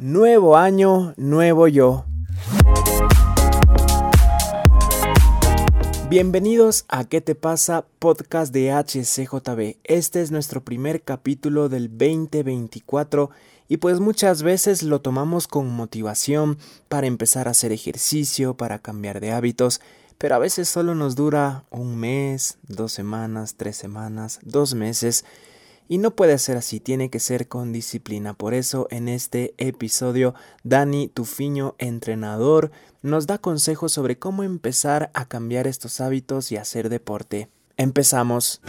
[0.00, 2.06] Nuevo año, nuevo yo.
[6.08, 7.84] Bienvenidos a ¿Qué te pasa?
[7.98, 9.76] Podcast de HCJB.
[9.84, 13.28] Este es nuestro primer capítulo del 2024
[13.68, 16.56] y pues muchas veces lo tomamos con motivación
[16.88, 19.82] para empezar a hacer ejercicio, para cambiar de hábitos,
[20.16, 25.26] pero a veces solo nos dura un mes, dos semanas, tres semanas, dos meses
[25.90, 28.32] y no puede ser así, tiene que ser con disciplina.
[28.32, 32.70] Por eso en este episodio Dani Tufiño, entrenador,
[33.02, 37.48] nos da consejos sobre cómo empezar a cambiar estos hábitos y hacer deporte.
[37.76, 38.62] Empezamos.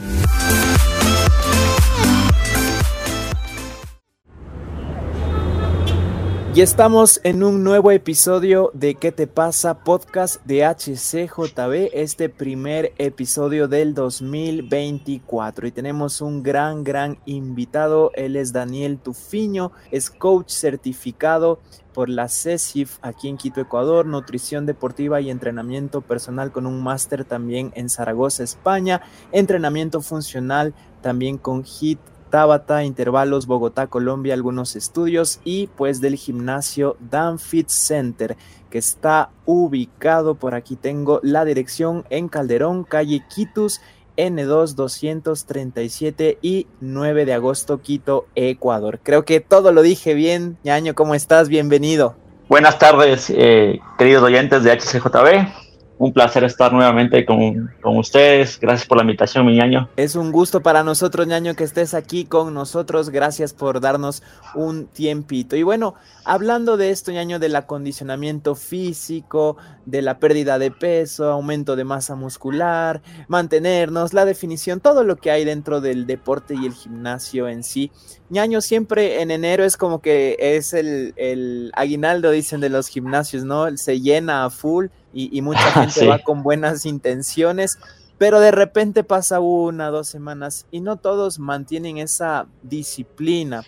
[6.53, 9.85] Y estamos en un nuevo episodio de ¿Qué te pasa?
[9.85, 15.67] Podcast de HCJB, este primer episodio del 2024.
[15.67, 18.11] Y tenemos un gran, gran invitado.
[18.15, 21.61] Él es Daniel Tufiño, es coach certificado
[21.93, 27.23] por la CESIF aquí en Quito, Ecuador, nutrición deportiva y entrenamiento personal con un máster
[27.23, 31.99] también en Zaragoza, España, entrenamiento funcional también con HIT
[32.31, 38.35] Tabata, Intervalos, Bogotá, Colombia, algunos estudios y pues del gimnasio Danfit Center
[38.71, 43.81] que está ubicado por aquí tengo la dirección en Calderón, calle Quitus,
[44.17, 48.99] N2 237 y 9 de agosto, Quito, Ecuador.
[49.03, 50.57] Creo que todo lo dije bien.
[50.63, 51.49] Ñaño, ¿cómo estás?
[51.49, 52.15] Bienvenido.
[52.47, 55.70] Buenas tardes, eh, queridos oyentes de HCJB
[56.01, 58.59] un placer estar nuevamente con, ustedes.
[58.59, 59.87] Gracias por la invitación, mi ñaño.
[59.97, 63.11] Es un gusto para nosotros, ñaño, que estés aquí con nosotros.
[63.11, 64.23] Gracias por darnos
[64.55, 65.55] un tiempito.
[65.55, 65.93] Y bueno,
[66.25, 72.15] hablando de esto, ñaño, del acondicionamiento físico, de la pérdida de peso, aumento de masa
[72.15, 77.63] muscular, mantenernos, la definición, todo lo que hay dentro del deporte y el gimnasio en
[77.63, 77.91] sí.
[78.31, 83.43] ñaño, siempre en enero es como que es el, el aguinaldo, dicen, de los gimnasios,
[83.43, 83.77] ¿no?
[83.77, 87.77] Se llena a full y, mucha gente va con buenas intenciones,
[88.17, 93.63] pero de repente pasa una, dos semanas y no todos mantienen esa disciplina.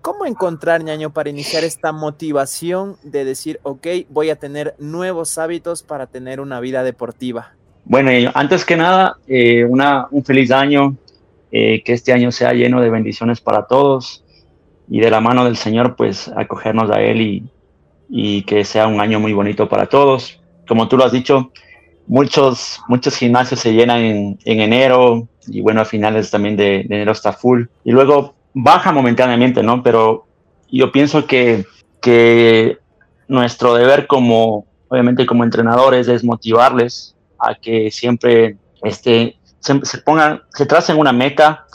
[0.00, 5.82] ¿Cómo encontrar, ñaño, para iniciar esta motivación de decir, ok, voy a tener nuevos hábitos
[5.82, 7.54] para tener una vida deportiva?
[7.86, 10.96] Bueno, antes que nada, eh, una, un feliz año,
[11.50, 14.24] eh, que este año sea lleno de bendiciones para todos
[14.88, 17.44] y de la mano del Señor, pues acogernos a Él y,
[18.10, 21.52] y que sea un año muy bonito para todos como tú lo has dicho,
[22.06, 27.32] muchos, muchos gimnasios se llenan en, enero y bueno, a finales también de, enero está
[27.32, 27.64] full.
[27.84, 29.82] Y luego baja momentáneamente, ¿no?
[29.82, 30.26] Pero
[30.70, 31.66] yo pienso que,
[32.00, 32.78] que
[33.28, 40.42] nuestro deber como, obviamente como entrenadores, es motivarles a que siempre este, se, se pongan,
[40.50, 41.66] se tracen una meta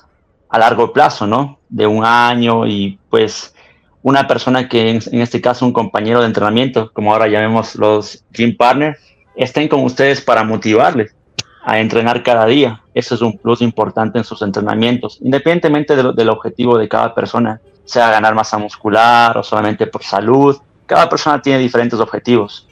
[0.50, 1.60] a largo plazo, ¿no?
[1.70, 3.54] De un año y pues
[4.02, 8.56] una persona que en, este caso un compañero de entrenamiento, como ahora llamemos los gym
[8.56, 8.98] partner,
[9.36, 11.16] estén con ustedes para motivarles
[11.64, 12.82] a entrenar cada día.
[12.94, 18.09] Eso es un plus importante en sus entrenamientos, independientemente del objetivo de cada persona, sea
[18.09, 20.58] ganar masa muscular o solamente por salud.
[20.86, 22.68] Cada persona tiene diferentes objetivos,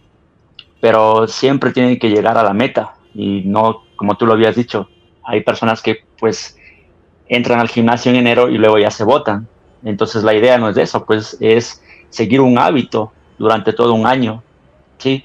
[0.80, 4.90] pero siempre tienen que llegar a la meta y no, como tú lo habías dicho,
[5.24, 6.58] hay personas que pues
[7.28, 9.48] entran al gimnasio en enero y luego ya se votan
[9.88, 14.44] entonces la idea no es eso, pues es seguir un hábito durante todo un año,
[14.98, 15.24] ¿sí?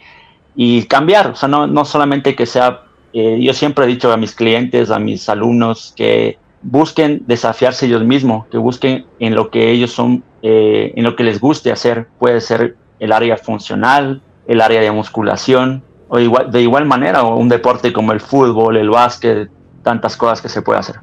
[0.55, 4.17] Y cambiar, o sea, no, no solamente que sea, eh, yo siempre he dicho a
[4.17, 9.71] mis clientes, a mis alumnos, que busquen desafiarse ellos mismos, que busquen en lo que
[9.71, 14.61] ellos son, eh, en lo que les guste hacer, puede ser el área funcional, el
[14.61, 19.50] área de musculación, o igual, de igual manera, un deporte como el fútbol, el básquet,
[19.83, 20.97] tantas cosas que se puede hacer.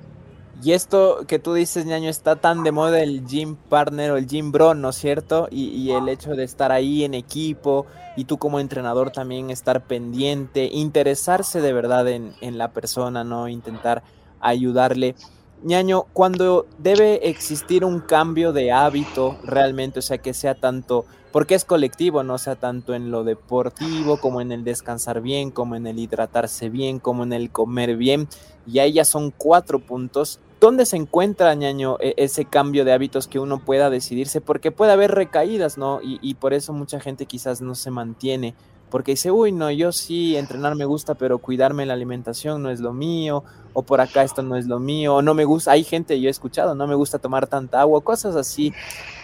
[0.61, 4.27] Y esto que tú dices, ñaño, está tan de moda el gym partner o el
[4.27, 5.47] gym bro, ¿no es cierto?
[5.49, 7.85] Y, el hecho de estar ahí en equipo
[8.17, 13.47] y tú como entrenador también estar pendiente, interesarse de verdad en, la persona, ¿no?
[13.47, 14.03] Intentar
[14.41, 15.15] ayudarle.
[15.63, 21.55] ñaño, cuando debe existir un cambio de hábito realmente, o sea, que sea tanto, porque
[21.55, 22.37] es colectivo, ¿no?
[22.37, 26.99] Sea, tanto en lo deportivo como en el descansar bien, como en el hidratarse bien,
[26.99, 28.27] como en el comer bien,
[28.67, 33.29] y ahí ya son cuatro puntos ¿Dónde se encuentra, ñaño, e, ese cambio de hábitos
[33.29, 34.41] que uno pueda decidirse?
[34.41, 36.01] Porque puede haber recaídas, ¿no?
[36.03, 38.55] Y, por eso mucha gente quizás no se mantiene.
[38.89, 42.81] Porque dice, uy, no, yo sí, entrenar me gusta, pero cuidarme la alimentación no es
[42.81, 45.83] lo mío, o por acá esto no es lo mío, o no me gusta, hay
[45.83, 48.73] gente, yo he escuchado, no me gusta tomar tanta agua, cosas así.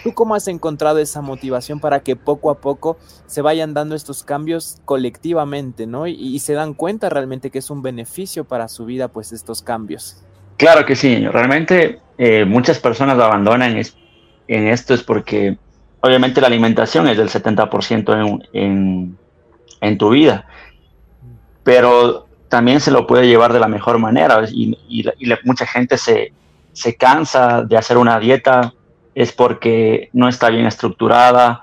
[0.03, 2.95] ¿Tú cómo has encontrado esa motivación para que poco a poco
[3.25, 6.07] se vayan dando estos cambios colectivamente, ¿no?
[6.07, 9.63] Y, y se dan cuenta realmente que es un beneficio para su vida, pues, estos
[9.63, 10.24] cambios.
[10.57, 13.81] Claro que sí, realmente eh, muchas personas abandonan
[14.47, 15.57] en esto es porque
[16.01, 19.17] obviamente la alimentación es del 70% en,
[19.97, 20.45] tu vida,
[21.63, 24.77] pero también se lo puede llevar de la mejor manera y,
[25.43, 26.31] mucha gente se,
[26.73, 28.73] se cansa de hacer una dieta
[29.15, 31.61] es porque no está bien estructurada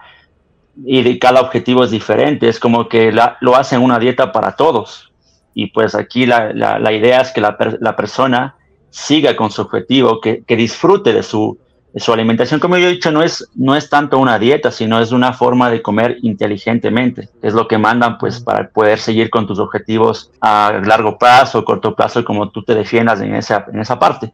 [0.84, 2.48] y cada objetivo es diferente.
[2.48, 5.12] Es como que lo hacen una dieta para todos.
[5.54, 7.56] Y pues aquí la, la, idea es que la,
[7.96, 8.56] persona
[8.92, 11.58] siga con su objetivo, que, que disfrute de su,
[11.96, 12.60] su, alimentación.
[12.60, 15.70] Como yo he dicho, no es, no es tanto una dieta, sino es una forma
[15.70, 17.30] de comer inteligentemente.
[17.40, 21.96] Es lo que mandan pues para poder seguir con tus objetivos a largo plazo, corto
[21.96, 24.32] plazo, como tú te defiendas en esa, en esa parte.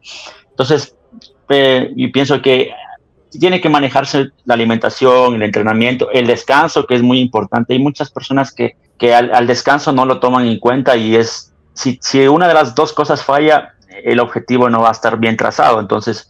[0.49, 0.93] Entonces,
[1.47, 2.71] eh, pienso que
[3.31, 7.73] tiene que manejarse la alimentación, el entrenamiento, el descanso, que es muy importante.
[7.73, 11.99] Hay muchas personas que, que al, descanso no lo toman en cuenta y es, si,
[12.01, 15.79] si una de las dos cosas falla, el objetivo no va a estar bien trazado.
[15.79, 16.29] Entonces,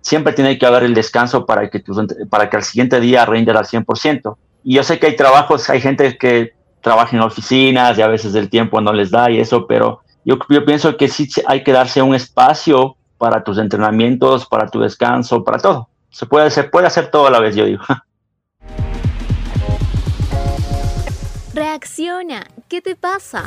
[0.00, 1.82] siempre tiene que haber el descanso para que,
[2.30, 4.36] para que al siguiente día rinda al 100%.
[4.64, 8.34] Y yo sé que hay trabajos, hay gente que trabaja en oficinas y a veces
[8.34, 11.72] el tiempo no les da y eso, pero yo, yo pienso que sí hay que
[11.72, 16.86] darse un espacio para tus entrenamientos, para tu descanso, para todo se puede, se puede
[16.86, 17.82] hacer todo a la vez, yo digo.
[21.54, 23.44] Reacciona, ¿qué te pasa?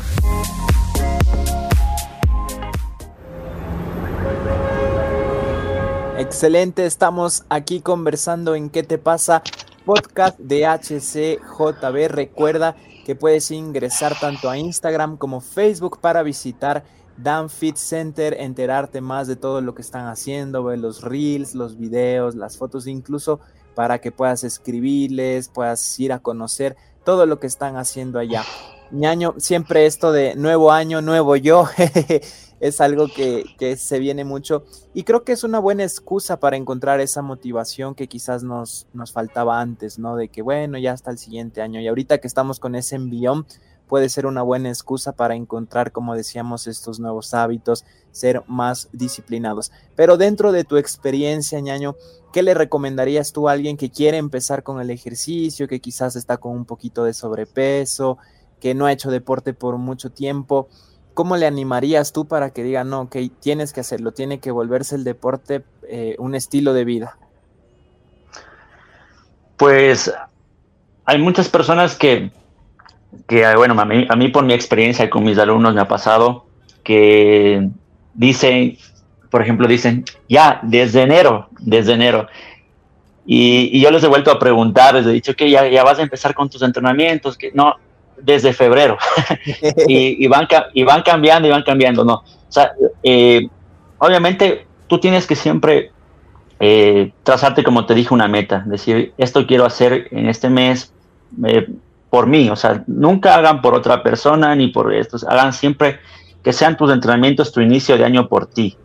[6.33, 9.43] Excelente, estamos aquí conversando en ¿Qué te pasa?
[9.83, 12.07] Podcast de HCJB.
[12.07, 16.85] Recuerda que puedes ingresar tanto a Instagram como Facebook para visitar
[17.17, 21.77] Dan Fit Center, enterarte más de todo lo que están haciendo, ver los reels, los
[21.77, 23.41] videos, las fotos, incluso
[23.75, 28.45] para que puedas escribirles, puedas ir a conocer todo lo que están haciendo allá.
[28.91, 31.65] Ñaño, siempre esto de nuevo año, nuevo yo,
[32.59, 33.45] es algo que,
[33.77, 38.07] se viene mucho y creo que es una buena excusa para encontrar esa motivación que
[38.07, 40.17] quizás nos, nos faltaba antes, ¿no?
[40.17, 43.45] De que bueno, ya hasta el siguiente año y ahorita que estamos con ese envión,
[43.91, 49.69] puede ser una buena excusa para encontrar, como decíamos, estos nuevos hábitos, ser más disciplinados.
[49.97, 51.97] Pero dentro de tu experiencia, ñaño,
[52.31, 56.37] ¿qué le recomendarías tú a alguien que quiere empezar con el ejercicio, que quizás está
[56.37, 58.17] con un poquito de sobrepeso,
[58.61, 60.69] que no ha hecho deporte por mucho tiempo?
[61.13, 64.95] ¿Cómo le animarías tú para que diga, no, que tienes que hacerlo, tiene que volverse
[64.95, 67.17] el deporte eh, un estilo de vida?
[69.57, 70.13] Pues
[71.03, 72.31] hay muchas personas que
[73.27, 76.45] que bueno, a mí, a mí por mi experiencia con mis alumnos me ha pasado
[76.83, 77.69] que
[78.13, 78.77] dicen,
[79.29, 82.27] por ejemplo, dicen, ya, desde enero, desde enero.
[83.25, 86.33] Y, yo les he vuelto a preguntar, les he dicho que ya vas a empezar
[86.33, 87.75] con tus entrenamientos, que no,
[88.23, 88.97] desde febrero.
[89.87, 92.15] y, van, y van cambiando y van cambiando, ¿no?
[92.15, 92.71] O sea,
[93.03, 93.47] eh,
[93.97, 95.91] obviamente tú tienes que siempre
[96.59, 100.93] eh, trazarte, como te dije, una meta, decir, esto quiero hacer en este mes,
[101.45, 101.67] eh,
[102.09, 105.99] por mí, o sea, nunca hagan por otra persona ni por estos, hagan siempre
[106.43, 108.77] que sean tus entrenamientos tu inicio de año por ti.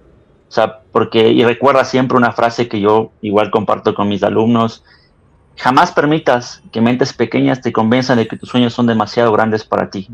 [0.49, 4.85] O sea, porque, y recuerda siempre una frase que yo igual comparto con mis alumnos,
[5.57, 9.91] jamás permitas que mentes pequeñas te convenzan de que tus sueños son demasiado grandes para
[9.91, 10.09] ti.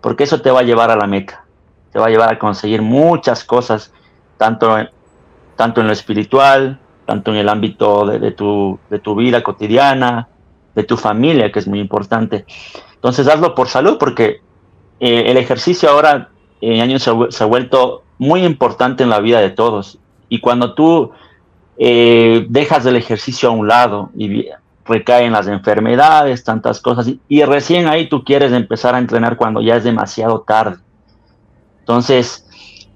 [0.00, 1.44] Porque eso te va a llevar a la meta,
[1.92, 3.92] te va a llevar a conseguir muchas cosas,
[4.38, 4.76] tanto,
[5.56, 10.28] tanto en lo espiritual, tanto en el ámbito de, tu, de tu vida cotidiana,
[10.74, 12.46] de tu familia, que es muy importante.
[12.94, 14.40] Entonces hazlo por salud, porque
[15.00, 16.30] eh, el ejercicio ahora
[16.60, 19.98] en años se, ha vuelto muy importante en la vida de todos.
[20.28, 21.10] Y cuando tú
[21.82, 24.50] eh, dejas el ejercicio a un lado y
[24.84, 29.76] recaen las enfermedades, tantas cosas, y, recién ahí tú quieres empezar a entrenar cuando ya
[29.76, 30.76] es demasiado tarde.
[31.78, 32.46] Entonces,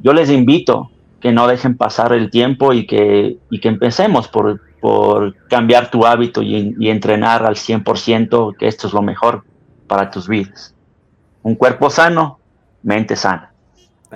[0.01, 0.91] yo les invito
[1.23, 6.05] que no dejen pasar el tiempo y que, y que empecemos por, por cambiar tu
[6.05, 9.45] hábito y, entrenar al 100%, que esto es lo mejor
[9.87, 10.75] para tus vidas.
[11.43, 12.39] Un cuerpo sano,
[12.83, 13.54] mente sana.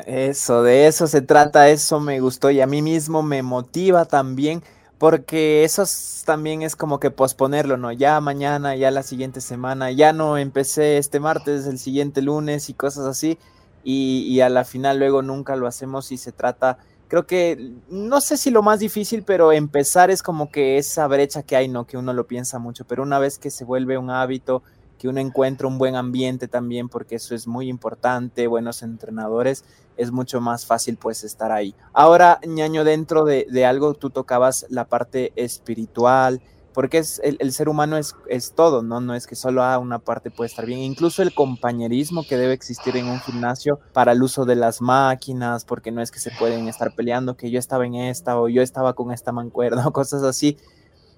[0.07, 4.62] Eso, de eso se trata, eso me gustó y a mí mismo me motiva también,
[4.99, 5.85] porque eso
[6.25, 7.93] también es como que posponerlo, ¿no?
[7.93, 12.75] Ya mañana, ya la siguiente semana, ya no empecé este martes, el siguiente lunes y
[12.75, 13.38] cosas así,
[13.85, 16.78] y, y a la final luego nunca lo hacemos y se trata
[17.09, 21.43] creo que no sé si lo más difícil, pero empezar es como que esa brecha
[21.43, 21.87] que hay, ¿no?
[21.87, 24.62] Que uno lo piensa mucho, pero una vez que se vuelve un hábito,
[24.99, 29.64] que uno encuentra un buen ambiente también, porque eso es muy importante, buenos entrenadores,
[29.97, 31.75] es mucho más fácil pues estar ahí.
[31.93, 36.40] Ahora, ñaño, dentro de, algo tú tocabas la parte espiritual,
[36.73, 39.00] porque es, el, ser humano es, es, todo, ¿no?
[39.00, 42.52] No es que solo a una parte puede estar bien, incluso el compañerismo que debe
[42.52, 46.31] existir en un gimnasio para el uso de las máquinas, porque no es que se
[46.31, 49.93] pueden estar peleando, que yo estaba en esta o yo estaba con esta mancuerna o
[49.93, 50.57] cosas así.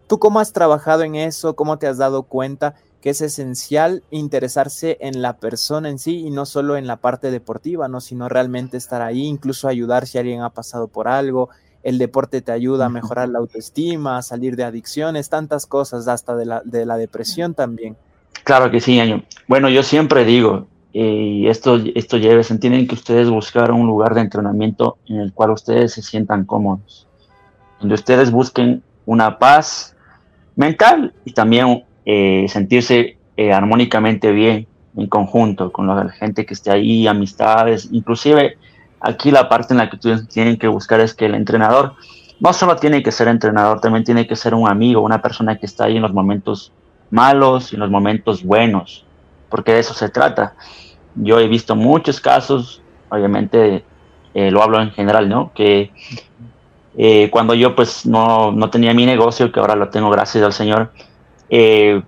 [0.07, 1.55] ¿Tú cómo has trabajado en eso?
[1.55, 6.31] ¿Cómo te has dado cuenta que es esencial interesarse en la persona en sí y
[6.31, 8.01] no solo en la parte deportiva, ¿no?
[8.01, 11.49] sino realmente estar ahí, incluso ayudar si alguien ha pasado por algo?
[11.83, 16.37] El deporte te ayuda a mejorar la autoestima, a salir de adicciones, tantas cosas, hasta
[16.37, 17.97] de la, de la depresión también.
[18.45, 19.25] Claro que sí, Año.
[19.49, 24.23] Bueno, yo siempre digo, y esto, esto lleves, tienen que ustedes buscar un lugar de
[24.23, 27.07] entrenamiento en el cual ustedes se sientan cómodos,
[27.79, 29.97] donde ustedes busquen una paz,
[30.57, 36.73] mental y también eh, sentirse eh, armónicamente bien en conjunto con la gente que esté
[36.73, 38.59] ahí, amistades, inclusive
[39.01, 41.95] aquí la parte en la que ustedes tienen que buscar es que el entrenador
[42.41, 45.67] no solo tiene que ser entrenador, también tiene que ser un amigo, una persona que
[45.67, 46.73] está ahí en los momentos
[47.11, 49.07] malos y en los momentos buenos,
[49.49, 50.57] porque de eso se trata.
[51.15, 53.85] Yo he visto muchos casos, obviamente
[54.35, 55.53] eh, lo hablo en general, ¿no?
[55.55, 55.93] Que
[56.99, 60.53] eh, cuando yo pues no, no, tenía mi negocio, que ahora lo tengo gracias al
[60.53, 60.91] Señor,
[61.51, 62.03] eh,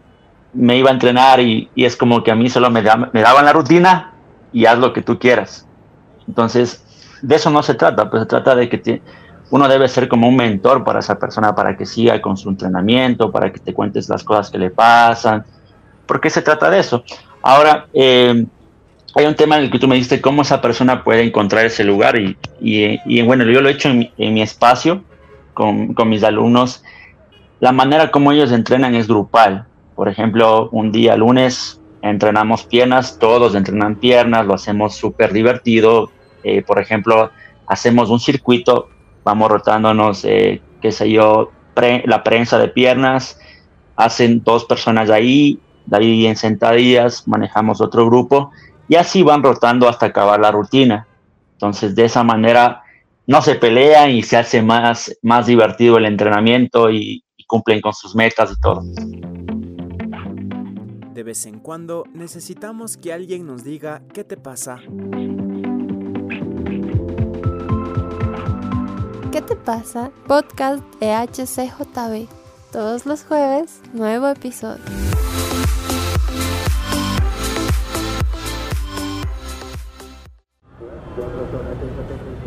[0.53, 3.11] me iba a entrenar y, y, es como que a mí solo me, daban
[3.45, 4.13] la rutina
[4.53, 5.67] y haz lo que tú quieras.
[6.29, 6.85] Entonces,
[7.23, 9.03] de eso no se trata, pues se trata de que
[9.51, 13.31] uno debe ser como un mentor para esa persona, para que siga con su entrenamiento,
[13.31, 15.45] para que te cuentes las cosas que le pasan,
[16.07, 17.05] porque se trata de eso.
[17.43, 18.47] Ahora, eh,
[19.15, 21.85] hay un tema en el que tú me dijiste cómo esa persona puede encontrar ese
[21.85, 25.05] lugar y, y, bueno, yo lo he hecho en mi, espacio
[25.53, 26.83] con, mis alumnos.
[27.63, 29.67] La manera como ellos entrenan es grupal.
[29.95, 36.11] Por ejemplo, un día lunes entrenamos piernas, todos entrenan piernas, lo hacemos súper divertido.
[36.43, 37.31] Eh, por ejemplo,
[37.69, 38.89] hacemos un circuito,
[39.23, 41.53] vamos rotándonos, eh, qué sé yo,
[42.05, 43.39] la prensa de piernas,
[43.95, 48.51] hacen dos personas ahí, de ahí en sentadillas manejamos otro grupo
[48.89, 51.07] y así van rotando hasta acabar la rutina.
[51.53, 52.83] Entonces, de esa manera
[53.29, 57.22] no se pelean y se hace más, más divertido el entrenamiento y, y
[57.53, 58.81] cumplen con sus metas y todo.
[61.13, 64.79] De vez en cuando necesitamos que alguien nos diga qué te pasa.
[69.31, 70.11] ¿Qué te pasa?
[70.27, 72.27] Podcast de HCJB.
[72.73, 75.12] Todos los jueves, nuevo episodio.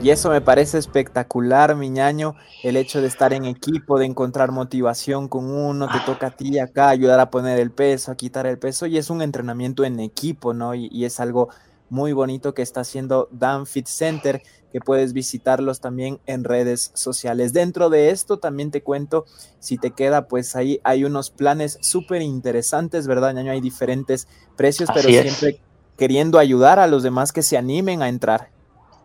[0.01, 4.51] Y eso me parece espectacular, mi ñaño, el hecho de estar en equipo, de encontrar
[4.51, 8.45] motivación con uno, te toca a ti acá ayudar a poner el peso, a quitar
[8.45, 10.75] el peso, y es un entrenamiento en equipo, ¿no?
[10.75, 11.49] Y, es algo
[11.89, 17.53] muy bonito que está haciendo Dan Fit Center, que puedes visitarlos también en redes sociales.
[17.53, 19.25] Dentro de esto también te cuento,
[19.59, 23.51] si te queda, pues ahí hay unos planes súper interesantes, ¿verdad, ñaño?
[23.51, 25.61] Hay diferentes precios, pero siempre
[25.97, 28.54] queriendo ayudar a los demás que se animen a entrar.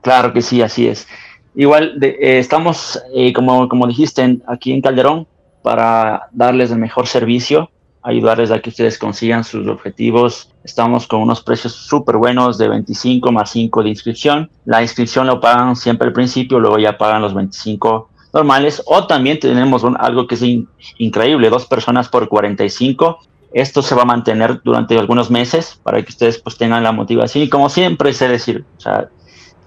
[0.02, 1.06] Claro que sí, así es.
[1.54, 5.26] Igual eh, estamos, eh, como, como dijiste, aquí en Calderón
[5.62, 7.70] para darles el mejor servicio,
[8.02, 10.50] ayudarles a que ustedes consigan sus objetivos.
[10.64, 14.50] Estamos con unos precios súper buenos de 25 más 5 de inscripción.
[14.64, 18.82] La inscripción lo pagan siempre al principio, luego ya pagan los 25 normales.
[18.86, 20.42] O también tenemos algo que es
[20.98, 23.18] increíble, dos personas por 45.
[23.52, 27.44] Esto se va a mantener durante algunos meses para que ustedes pues tengan la motivación.
[27.44, 29.08] Y como siempre sé decir, o sea,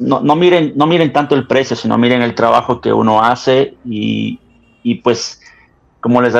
[0.03, 3.75] no, no, miren, no miren tanto el precio, sino miren el trabajo que uno hace
[3.85, 4.39] y,
[4.83, 5.39] y pues,
[6.01, 6.33] como les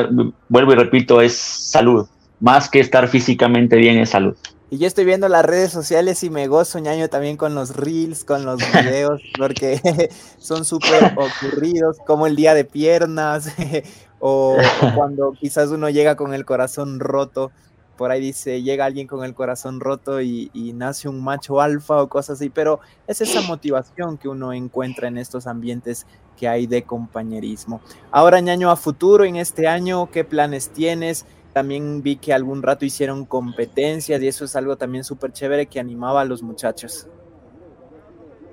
[0.50, 2.08] vuelvo y repito, es salud.
[2.39, 4.36] Más que estar físicamente bien es salud.
[4.70, 8.24] Y yo estoy viendo las redes sociales y me gozo ñaño también con los reels,
[8.24, 9.79] con los videos, porque
[10.39, 13.53] son súper ocurridos, como el día de piernas,
[14.20, 17.51] o, o, cuando quizás uno llega con el corazón roto
[17.97, 22.09] por ahí dice, llega alguien con el corazón roto y, nace un macho alfa o
[22.09, 26.07] cosas así, pero es esa motivación que uno encuentra en estos ambientes
[26.38, 27.81] que hay de compañerismo.
[28.12, 31.25] Ahora, ñaño, a futuro, en este año, ¿qué planes tienes?
[31.53, 35.79] También vi que algún rato hicieron competencias y eso es algo también súper chévere que
[35.79, 37.07] animaba a los muchachos.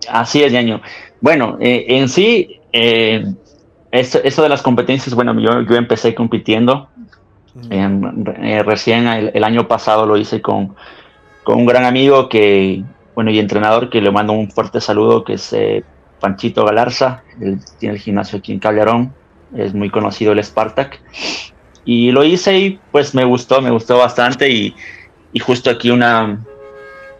[0.09, 0.83] Así es, ñaño.
[1.21, 3.25] Bueno, eh, en sí, eh,
[3.91, 6.89] eso, de las competencias, bueno, yo, yo empecé compitiendo
[7.71, 10.77] eh, recién el, año pasado lo hice con,
[11.43, 12.83] con, un gran amigo que,
[13.15, 15.85] bueno, y entrenador que le mando un fuerte saludo, que es eh,
[16.21, 19.13] Panchito Galarza, él tiene el gimnasio aquí en Calderón,
[19.55, 21.01] es muy conocido el Spartak.
[21.85, 24.75] Y lo hice y pues me gustó, me gustó bastante y,
[25.33, 26.39] y justo aquí una,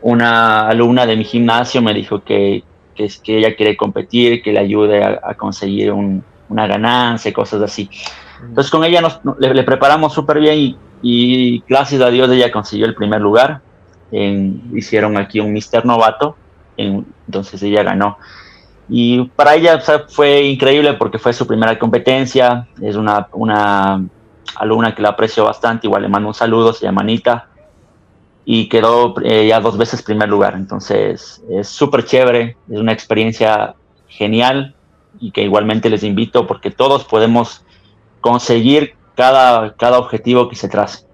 [0.03, 2.63] una alumna de mi gimnasio me dijo que,
[2.95, 7.89] que, ella quiere competir, que le ayude a, conseguir un, una ganancia, cosas así.
[8.43, 12.95] Entonces con ella nos, le, preparamos súper bien y, gracias a Dios ella consiguió el
[12.95, 13.61] primer lugar.
[14.11, 16.37] hicieron aquí un Mister Novato,
[16.77, 18.19] entonces ella ganó.
[18.89, 24.05] Y para ella fue increíble porque fue su primera competencia, es una, una
[24.57, 27.49] alumna que la aprecio bastante, igual le mando un saludo, se llama Anita,
[28.45, 30.55] y quedó eh, ya dos veces primer lugar.
[30.55, 33.75] Entonces es súper chévere, es una experiencia
[34.09, 34.75] genial
[35.21, 37.65] y que igualmente les invito porque todos podemos
[38.21, 41.05] conseguir cada, cada objetivo que se trace.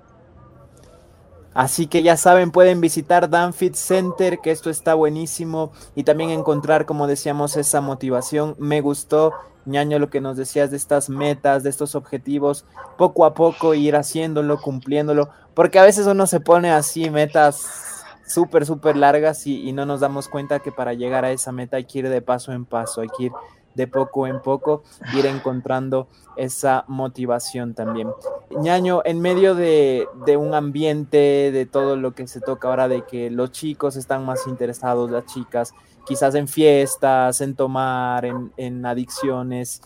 [1.56, 6.84] Así que ya saben, pueden visitar Danfit Center, que esto está buenísimo, y también encontrar,
[6.84, 8.54] como decíamos, esa motivación.
[8.58, 9.32] Me gustó,
[9.64, 12.66] ñaño, lo que nos decías de estas metas, de estos objetivos,
[12.98, 18.66] poco a poco ir haciéndolo, cumpliéndolo, porque a veces uno se pone así metas súper,
[18.66, 21.84] súper largas y, y no nos damos cuenta que para llegar a esa meta hay
[21.84, 23.32] que ir de paso en paso, hay que ir
[23.76, 24.82] de poco en poco
[25.14, 28.08] ir encontrando esa motivación también.
[28.50, 30.06] Ñaño, en medio de,
[30.38, 34.46] un ambiente, de todo lo que se toca ahora, de que los chicos están más
[34.46, 35.72] interesados, las chicas,
[36.06, 38.24] quizás en fiestas, en tomar,
[38.56, 39.82] en, adicciones,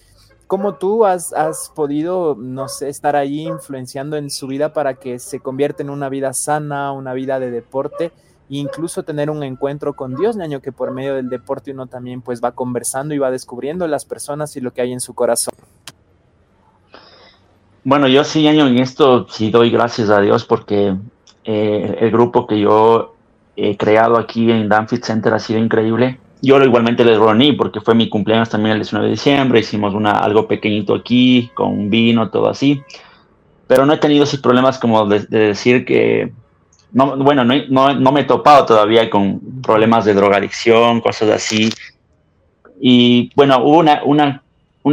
[0.47, 5.19] ¿cómo tú has, has, podido, no sé, estar ahí influenciando en su vida para que
[5.19, 8.13] se convierta en una vida sana, una vida de deporte?
[8.59, 12.43] Incluso tener un encuentro con Dios, año que por medio del deporte uno también pues
[12.43, 15.55] va conversando y va descubriendo las personas y lo que hay en su corazón.
[17.85, 20.97] Bueno, yo sí, año en esto sí doy gracias a Dios porque
[21.45, 23.15] eh, el grupo que yo
[23.57, 26.19] he creado aquí en Danfit Center ha sido increíble.
[26.43, 30.13] Yo igualmente les reuní porque fue mi cumpleaños también el 19 de diciembre, hicimos una,
[30.13, 32.83] algo pequeñito aquí, con vino, todo así.
[33.67, 36.33] Pero no he tenido esos problemas como de decir que
[36.93, 41.71] no, bueno, no, me he topado todavía con problemas de drogadicción, cosas así.
[42.81, 44.43] Y bueno, hubo una,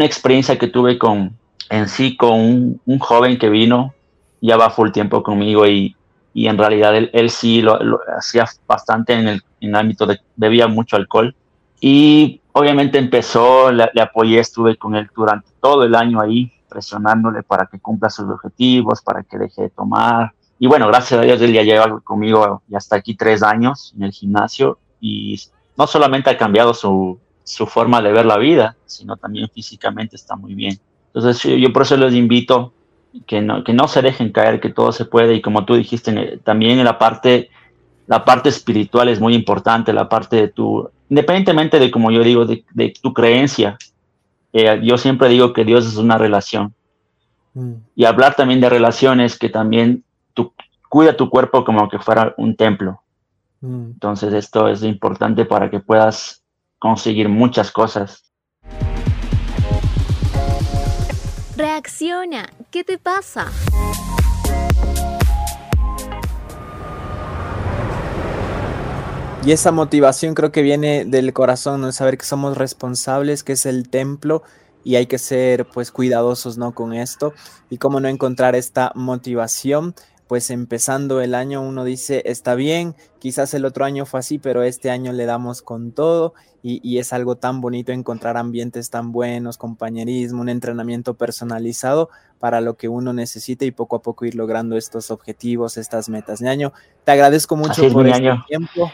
[0.01, 1.35] experiencia que tuve con,
[1.69, 3.93] en sí con un, joven que vino,
[4.41, 5.95] ya va full tiempo conmigo y,
[6.35, 10.95] en realidad él, sí lo, hacía bastante en el, en el ámbito de, bebía mucho
[10.95, 11.35] alcohol.
[11.79, 17.41] Y obviamente empezó, le, le apoyé, estuve con él durante todo el año ahí, presionándole
[17.41, 21.41] para que cumpla sus objetivos, para que deje de tomar, y bueno, gracias a Dios
[21.41, 25.39] él ya lleva conmigo ya hasta aquí tres años en el gimnasio y
[25.77, 30.35] no solamente ha cambiado su, su forma de ver la vida, sino también físicamente está
[30.35, 30.79] muy bien.
[31.13, 32.73] Entonces yo por eso les invito
[33.25, 36.39] que no, que no se dejen caer, que todo se puede y como tú dijiste,
[36.43, 37.49] también en la parte,
[38.07, 42.45] la parte espiritual es muy importante, la parte de tu, independientemente de como yo digo,
[42.45, 43.77] de, de tu creencia,
[44.53, 46.73] eh, yo siempre digo que Dios es una relación.
[47.53, 47.73] Mm.
[47.95, 50.03] Y hablar también de relaciones que también
[50.89, 53.01] cuida tu cuerpo como que fuera un templo.
[53.61, 53.91] Mm.
[53.93, 56.43] Entonces esto es importante para que puedas
[56.79, 58.23] conseguir muchas cosas.
[61.55, 63.47] Reacciona, ¿qué te pasa?
[69.43, 71.91] Y esa motivación creo que viene del corazón, ¿no?
[71.93, 74.43] saber que somos responsables, que es el templo
[74.83, 76.73] y hay que ser pues cuidadosos, ¿no?
[76.73, 77.33] Con esto
[77.69, 79.95] y cómo no encontrar esta motivación
[80.27, 84.63] pues empezando el año uno dice, está bien, quizás el otro año fue así, pero
[84.63, 89.57] este año le damos con todo y, es algo tan bonito encontrar ambientes tan buenos,
[89.57, 92.09] compañerismo, un entrenamiento personalizado
[92.39, 96.41] para lo que uno necesita y poco a poco ir logrando estos objetivos, estas metas.
[96.41, 96.73] Ñaño,
[97.05, 98.91] te agradezco mucho por este tiempo.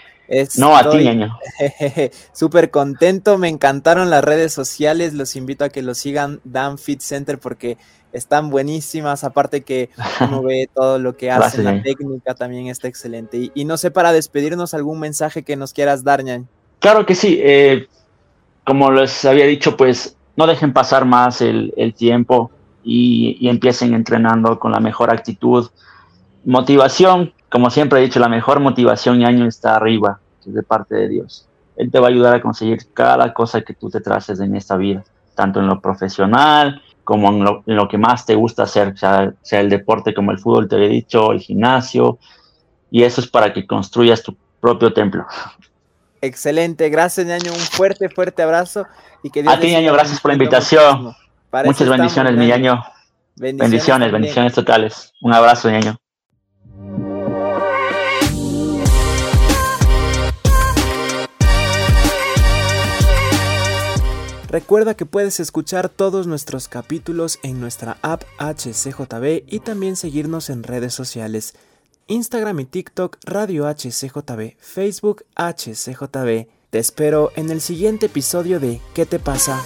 [0.57, 1.35] no, a ti, Ñaño.
[2.33, 7.01] Súper contento, me encantaron las redes sociales, los invito a que lo sigan, Dan Fit
[7.01, 7.79] Center, porque
[8.13, 9.89] están buenísimas, aparte que
[10.21, 13.51] uno ve todo lo que hace, la técnica también está excelente.
[13.53, 16.45] Y, no sé, para despedirnos, algún mensaje que nos quieras dar, Ñañ.
[16.79, 17.87] Claro que sí, eh,
[18.65, 22.51] como les había dicho, pues no dejen pasar más el, tiempo
[22.83, 25.69] y, empiecen entrenando con la mejor actitud.
[26.45, 30.95] Motivación, como siempre he dicho, la mejor motivación y año está arriba, es de parte
[30.95, 31.47] de Dios.
[31.75, 34.77] Él te va a ayudar a conseguir cada cosa que tú te traces en esta
[34.77, 35.03] vida,
[35.35, 37.29] tanto en lo profesional, como
[37.65, 40.77] en lo, que más te gusta hacer, sea, sea, el deporte como el fútbol, te
[40.77, 42.19] he dicho, el gimnasio,
[42.89, 45.25] y eso es para que construyas tu propio templo.
[46.21, 48.87] Excelente, gracias Ñaño, un fuerte, fuerte abrazo.
[49.23, 51.13] Y que A ti Ñaño, gracias por la invitación.
[51.65, 52.81] Muchas bendiciones, mi Ñaño.
[53.35, 55.13] Bendiciones, bendiciones, bendiciones totales.
[55.21, 55.97] Un abrazo, Ñaño.
[64.53, 70.61] Recuerda que puedes escuchar todos nuestros capítulos en nuestra app HCJB y también seguirnos en
[70.61, 71.55] redes sociales.
[72.05, 76.45] Instagram y TikTok Radio HCJB, Facebook HCJB.
[76.69, 79.59] Te espero en el siguiente episodio de ¿Qué te pasa?